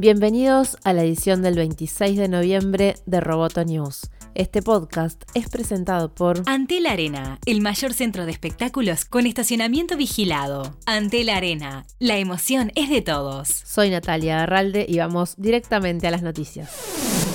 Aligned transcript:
Bienvenidos 0.00 0.78
a 0.82 0.94
la 0.94 1.04
edición 1.04 1.42
del 1.42 1.56
26 1.56 2.16
de 2.16 2.26
noviembre 2.26 2.94
de 3.04 3.20
Roboto 3.20 3.62
News. 3.66 4.08
Este 4.34 4.62
podcast 4.62 5.24
es 5.34 5.50
presentado 5.50 6.14
por 6.14 6.42
Antel 6.46 6.86
Arena, 6.86 7.38
el 7.44 7.60
mayor 7.60 7.92
centro 7.92 8.24
de 8.24 8.32
espectáculos 8.32 9.04
con 9.04 9.26
estacionamiento 9.26 9.98
vigilado. 9.98 10.74
Antel 10.86 11.28
Arena, 11.28 11.84
la 11.98 12.16
emoción 12.16 12.72
es 12.76 12.88
de 12.88 13.02
todos. 13.02 13.48
Soy 13.48 13.90
Natalia 13.90 14.42
Arralde 14.42 14.86
y 14.88 14.96
vamos 14.96 15.34
directamente 15.36 16.06
a 16.06 16.10
las 16.10 16.22
noticias 16.22 17.29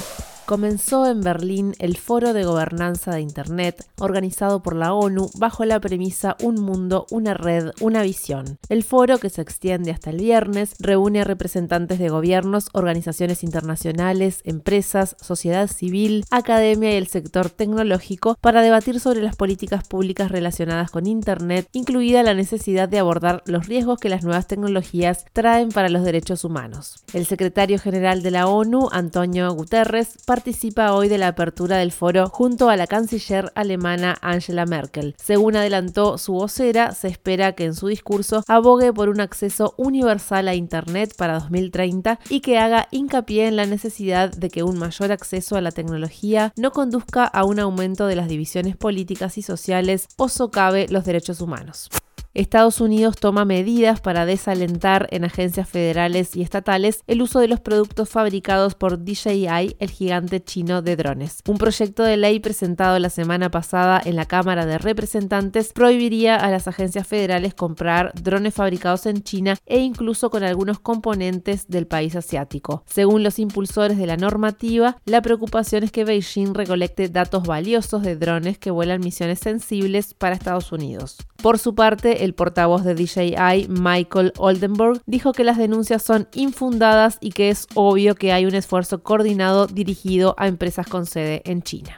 comenzó 0.46 1.08
en 1.08 1.22
Berlín 1.22 1.74
el 1.80 1.98
Foro 1.98 2.34
de 2.34 2.44
Gobernanza 2.44 3.12
de 3.12 3.22
Internet, 3.22 3.86
organizado 4.00 4.62
por 4.62 4.76
la 4.76 4.94
ONU 4.94 5.30
bajo 5.36 5.66
la 5.66 5.80
premisa 5.80 6.38
Un 6.42 6.56
mundo, 6.62 7.08
una 7.10 7.34
red, 7.34 7.72
una 7.82 8.04
visión. 8.04 8.60
El 8.70 8.84
foro, 8.84 9.18
que 9.18 9.30
se 9.30 9.42
extiende 9.42 9.92
hasta 9.92 10.12
el 10.12 10.18
viernes, 10.18 10.76
reúne 10.80 11.22
a 11.22 11.24
representantes 11.24 12.00
de 12.00 12.10
gobiernos, 12.10 12.70
organizaciones 12.74 13.44
internacionales, 13.44 14.42
empresas, 14.44 15.16
sociedad 15.20 15.68
civil, 15.68 16.26
academia 16.30 16.94
y 16.94 16.98
el 16.98 17.08
sector 17.08 17.50
tecnológico 17.50 18.38
para 18.40 18.62
debatir 18.62 19.00
sobre 19.00 19.22
las 19.22 19.36
políticas 19.36 19.88
públicas 19.88 20.32
relacionadas 20.32 20.92
con 20.92 21.08
Internet, 21.08 21.68
incluida 21.74 22.24
la 22.24 22.34
necesidad 22.34 22.88
de 22.88 23.00
abordar 23.00 23.42
los 23.46 23.68
riesgos 23.68 24.00
que 24.00 24.10
las 24.10 24.24
nuevas 24.24 24.48
tecnologías 24.48 25.26
traen 25.34 25.70
para 25.70 25.90
los 25.90 26.04
derechos 26.04 26.44
humanos. 26.44 27.04
El 27.14 27.26
secretario 27.26 27.80
general 27.80 28.22
de 28.22 28.32
la 28.32 28.48
ONU, 28.48 28.90
Antonio 28.92 29.52
Guterres, 29.54 30.18
participa 30.36 30.94
hoy 30.94 31.08
de 31.08 31.18
la 31.18 31.30
apertura 31.30 31.78
del 31.78 31.94
foro 31.94 32.28
junto 32.28 32.70
a 32.70 32.76
la 32.76 32.88
canciller 32.88 33.54
alemana 33.56 34.18
Angela 34.22 34.66
Merkel. 34.66 35.16
Según 35.18 35.56
adelantó 35.56 36.18
su 36.18 36.34
vocera, 36.34 36.92
se 36.92 37.08
espera 37.08 37.54
que 37.54 37.64
en 37.64 37.74
su 37.74 37.88
discurso 37.88 38.44
abogue 38.50 38.92
por 38.92 39.08
un 39.08 39.22
acceso 39.22 39.76
universal 39.78 40.50
a 40.50 40.54
Internet 40.54 41.14
para 41.18 41.36
2030 41.36 42.20
y 42.30 42.42
que 42.42 42.58
haga 42.58 42.90
hincapié 42.92 43.48
en 43.48 43.56
la 43.56 43.66
necesidad 43.66 44.30
de 44.30 44.50
que 44.50 44.64
un 44.64 44.78
mayor 44.78 45.14
acceso 45.14 45.56
a 45.56 45.62
la 45.62 45.72
tecnología 45.72 46.52
no 46.58 46.72
conduzca 46.72 47.24
a 47.24 47.46
un 47.46 47.62
aumento 47.62 48.06
de 48.06 48.18
las 48.18 48.28
divisiones 48.28 48.76
políticas 48.76 49.38
y 49.38 49.42
sociales 49.42 50.10
o 50.18 50.28
socave 50.28 50.88
los 50.90 51.06
derechos 51.06 51.40
humanos. 51.40 51.90
Estados 52.36 52.82
Unidos 52.82 53.16
toma 53.16 53.46
medidas 53.46 54.02
para 54.02 54.26
desalentar 54.26 55.08
en 55.12 55.24
agencias 55.24 55.70
federales 55.70 56.36
y 56.36 56.42
estatales 56.42 57.02
el 57.08 57.22
uso 57.22 57.40
de 57.40 57.48
los 57.48 57.62
productos 57.62 58.10
fabricados 58.10 58.76
por 58.76 59.06
DJI, 59.06 59.78
el 59.80 59.90
gigante 59.90 60.44
chino 60.44 60.82
de 60.82 60.98
drones. 60.98 61.40
Un 61.48 61.58
proyecto 61.58 62.04
de 62.04 62.18
ley 62.18 62.42
presentado 62.42 63.00
la 63.00 63.10
semana 63.10 63.50
pasada 63.50 64.02
en 64.04 64.18
la 64.18 64.26
Cámara 64.26 64.66
de 64.66 64.78
Representantes 64.78 65.72
prohibiría 65.72 66.36
a 66.36 66.52
las 66.52 66.68
agencias 66.68 67.08
federales 67.08 67.54
comprar 67.54 68.12
drones 68.22 68.54
fabricados 68.54 69.06
en 69.06 69.24
China 69.24 69.56
e 69.66 69.80
incluso 69.80 70.30
con 70.30 70.44
algunos 70.44 70.80
componentes 70.80 71.70
del 71.70 71.88
país 71.88 72.18
asiático. 72.18 72.84
Según 72.86 73.24
los 73.24 73.40
impulsores 73.40 73.98
de 73.98 74.08
la 74.08 74.18
normativa, 74.18 74.98
la 75.06 75.22
preocupación 75.22 75.86
es 75.86 75.92
que 75.94 76.04
Beijing 76.04 76.54
recolecte 76.54 77.08
datos 77.08 77.48
valiosos 77.48 78.02
de 78.04 78.18
drones 78.18 78.58
que 78.58 78.72
vuelan 78.72 79.00
misiones 79.00 79.40
sensibles 79.40 80.14
para 80.14 80.36
Estados 80.36 80.74
Unidos. 80.74 81.16
Por 81.42 81.60
su 81.60 81.76
parte, 81.76 82.25
el 82.26 82.34
portavoz 82.34 82.84
de 82.84 82.96
DJI, 82.96 83.68
Michael 83.70 84.34
Oldenburg, 84.38 85.02
dijo 85.06 85.32
que 85.32 85.44
las 85.44 85.58
denuncias 85.58 86.04
son 86.04 86.28
infundadas 86.34 87.18
y 87.22 87.32
que 87.32 87.50
es 87.50 87.68
obvio 87.76 88.16
que 88.16 88.34
hay 88.34 88.46
un 88.46 88.56
esfuerzo 88.56 89.04
coordinado 89.04 89.68
dirigido 89.68 90.36
a 90.38 90.48
empresas 90.48 90.88
con 90.88 91.06
sede 91.06 91.42
en 91.46 91.62
China. 91.62 91.98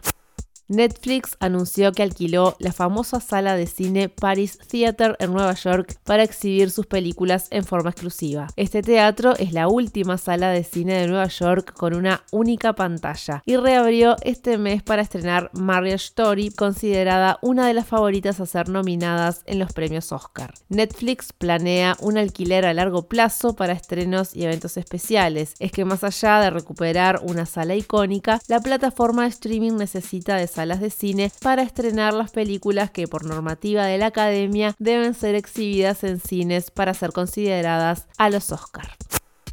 Netflix 0.70 1.38
anunció 1.40 1.94
que 1.94 2.04
alquiló 2.04 2.58
la 2.60 2.74
famosa 2.74 3.22
sala 3.22 3.56
de 3.56 3.68
cine 3.68 4.10
Paris 4.10 4.58
Theater 4.68 5.16
en 5.20 5.32
Nueva 5.32 5.54
York 5.54 5.98
para 6.04 6.24
exhibir 6.24 6.72
sus 6.72 6.86
películas 6.86 7.48
en 7.52 7.64
forma 7.64 7.92
exclusiva. 7.92 8.48
Este 8.58 8.82
teatro 8.82 9.34
es 9.38 9.54
la 9.54 9.70
última 9.70 10.18
sala 10.18 10.50
de 10.50 10.66
cine 10.66 10.96
de 10.96 11.08
Nueva 11.08 11.28
York 11.28 11.74
con 11.74 11.96
una 11.96 12.24
única 12.32 12.74
pantalla 12.74 13.44
y 13.46 13.56
reabrió 13.56 14.18
este 14.24 14.58
mes 14.58 14.84
para 14.84 15.02
estrenar 15.02 15.50
Marriage 15.54 16.08
Story, 16.08 16.50
considerada 16.50 17.40
una 17.42 17.66
de 17.68 17.74
las 17.74 17.88
favoritas 17.88 18.42
a 18.42 18.46
ser 18.46 18.68
nominadas 18.68 19.44
en 19.46 19.60
los 19.60 19.72
premios 19.72 20.12
Oscar. 20.12 20.54
Netflix 20.68 21.32
planea 21.32 21.96
un 22.02 22.18
alquiler 22.18 22.66
a 22.66 22.74
largo 22.74 23.08
plazo 23.08 23.56
para 23.56 23.74
estrenos 23.74 24.36
y 24.36 24.44
eventos 24.44 24.76
especiales. 24.76 25.54
Es 25.60 25.72
que 25.72 25.86
más 25.86 26.04
allá 26.04 26.42
de 26.42 26.50
recuperar 26.50 27.22
una 27.24 27.46
sala 27.46 27.76
icónica, 27.76 28.42
la 28.48 28.60
plataforma 28.60 29.24
de 29.24 29.30
streaming 29.30 29.78
necesita 29.78 30.36
de 30.36 30.48
salas 30.58 30.80
de 30.80 30.90
cine 30.90 31.32
para 31.44 31.62
estrenar 31.62 32.16
las 32.16 32.32
películas 32.32 32.90
que 32.90 33.08
por 33.08 33.26
normativa 33.26 33.86
de 33.86 34.00
la 34.00 34.08
academia 34.08 34.76
deben 34.80 35.14
ser 35.14 35.36
exhibidas 35.36 36.04
en 36.04 36.20
cines 36.20 36.72
para 36.72 36.96
ser 36.96 37.12
consideradas 37.12 38.08
a 38.18 38.32
los 38.32 38.52
Oscars. 38.52 39.07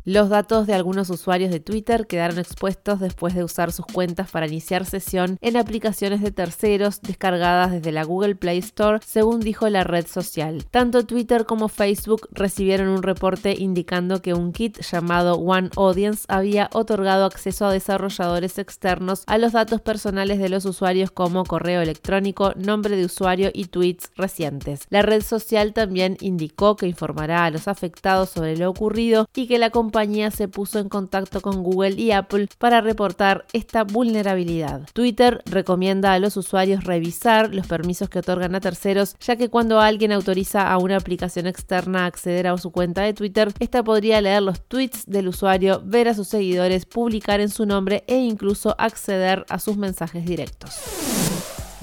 Los 0.06 0.28
datos 0.28 0.66
de 0.66 0.74
algunos 0.74 1.08
usuarios 1.08 1.50
de 1.50 1.60
Twitter 1.60 2.06
quedaron 2.06 2.38
expuestos 2.38 3.00
después 3.00 3.34
de 3.34 3.42
usar 3.42 3.72
sus 3.72 3.86
cuentas 3.86 4.30
para 4.30 4.46
iniciar 4.46 4.84
sesión 4.84 5.38
en 5.40 5.56
aplicaciones 5.56 6.20
de 6.20 6.30
terceros 6.30 7.00
descargadas 7.00 7.72
desde 7.72 7.90
la 7.90 8.04
Google 8.04 8.34
Play 8.34 8.58
Store, 8.58 8.98
según 9.02 9.40
dijo 9.40 9.66
la 9.70 9.82
red 9.82 10.06
social. 10.06 10.66
Tanto 10.70 11.06
Twitter 11.06 11.46
como 11.46 11.68
Facebook 11.68 12.28
recibieron 12.32 12.88
un 12.88 13.02
reporte 13.02 13.54
indicando 13.58 14.20
que 14.20 14.34
un 14.34 14.52
kit 14.52 14.78
llamado 14.82 15.36
One 15.36 15.70
Audience 15.74 16.26
había 16.28 16.68
otorgado 16.74 17.24
acceso 17.24 17.64
a 17.64 17.72
desarrolladores 17.72 18.58
externos 18.58 19.22
a 19.26 19.38
los 19.38 19.52
datos 19.52 19.80
personales 19.80 20.38
de 20.38 20.50
los 20.50 20.66
usuarios 20.66 21.12
como 21.12 21.44
correo 21.44 21.80
electrónico, 21.80 22.52
nombre 22.56 22.94
de 22.98 23.06
usuario 23.06 23.50
y 23.54 23.68
tweets 23.68 24.10
recientes. 24.16 24.86
La 24.90 25.00
red 25.00 25.22
social 25.22 25.72
también 25.72 26.18
indicó 26.20 26.76
que 26.76 26.88
informará 26.88 27.46
a 27.46 27.50
los 27.50 27.68
afectados 27.68 28.28
sobre 28.28 28.58
lo 28.58 28.68
ocurrido 28.68 29.30
y 29.34 29.46
que 29.46 29.58
la 29.58 29.70
compañía 29.70 29.93
compañía 29.94 30.32
se 30.32 30.48
puso 30.48 30.80
en 30.80 30.88
contacto 30.88 31.40
con 31.40 31.62
Google 31.62 31.92
y 31.92 32.10
Apple 32.10 32.48
para 32.58 32.80
reportar 32.80 33.46
esta 33.52 33.84
vulnerabilidad. 33.84 34.88
Twitter 34.92 35.40
recomienda 35.46 36.12
a 36.12 36.18
los 36.18 36.36
usuarios 36.36 36.82
revisar 36.82 37.54
los 37.54 37.68
permisos 37.68 38.08
que 38.08 38.18
otorgan 38.18 38.56
a 38.56 38.60
terceros, 38.60 39.14
ya 39.20 39.36
que 39.36 39.50
cuando 39.50 39.80
alguien 39.80 40.10
autoriza 40.10 40.68
a 40.68 40.78
una 40.78 40.96
aplicación 40.96 41.46
externa 41.46 42.02
a 42.02 42.06
acceder 42.06 42.48
a 42.48 42.58
su 42.58 42.72
cuenta 42.72 43.02
de 43.02 43.14
Twitter, 43.14 43.52
esta 43.60 43.84
podría 43.84 44.20
leer 44.20 44.42
los 44.42 44.62
tweets 44.62 45.06
del 45.06 45.28
usuario, 45.28 45.80
ver 45.84 46.08
a 46.08 46.14
sus 46.14 46.26
seguidores, 46.26 46.86
publicar 46.86 47.40
en 47.40 47.50
su 47.50 47.64
nombre 47.64 48.02
e 48.08 48.16
incluso 48.16 48.74
acceder 48.78 49.46
a 49.48 49.60
sus 49.60 49.76
mensajes 49.76 50.24
directos. 50.24 50.93